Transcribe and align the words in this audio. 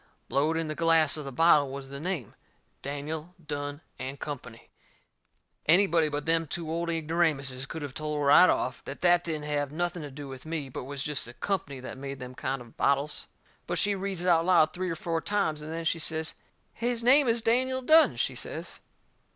Blowed 0.29 0.57
in 0.57 0.67
the 0.67 0.73
glass 0.73 1.15
of 1.15 1.25
the 1.25 1.31
bottle 1.31 1.69
was 1.69 1.89
the 1.89 1.99
name: 1.99 2.33
"Daniel, 2.81 3.35
Dunne 3.47 3.81
and 3.99 4.19
Company." 4.19 4.71
Anybody 5.67 6.09
but 6.09 6.25
them 6.25 6.47
two 6.47 6.71
old 6.71 6.89
ignoramuses 6.89 7.67
could 7.67 7.83
of 7.83 7.93
told 7.93 8.25
right 8.25 8.49
off 8.49 8.83
that 8.85 9.01
that 9.01 9.23
didn't 9.23 9.43
have 9.43 9.71
nothing 9.71 10.01
to 10.01 10.09
do 10.09 10.27
with 10.27 10.43
me, 10.43 10.69
but 10.69 10.85
was 10.85 11.03
jest 11.03 11.25
the 11.25 11.35
company 11.35 11.79
that 11.81 11.99
made 11.99 12.17
them 12.17 12.33
kind 12.33 12.63
of 12.63 12.75
bottles. 12.77 13.27
But 13.67 13.77
she 13.77 13.93
reads 13.93 14.21
it 14.21 14.27
out 14.27 14.43
loud 14.47 14.73
three 14.73 14.89
or 14.89 14.95
four 14.95 15.21
times, 15.21 15.61
and 15.61 15.71
then 15.71 15.85
she 15.85 15.99
says: 15.99 16.33
"His 16.73 17.03
name 17.03 17.27
is 17.27 17.43
Daniel 17.43 17.83
Dunne," 17.83 18.15
she 18.15 18.33
says. 18.33 18.79